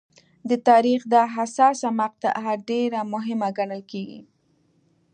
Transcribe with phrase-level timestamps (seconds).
[0.49, 4.21] د تاریخ دا حساسه مقطعه ډېره مهمه ګڼل کېږي.